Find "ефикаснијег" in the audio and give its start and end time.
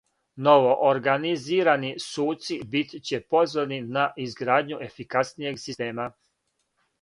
4.89-5.63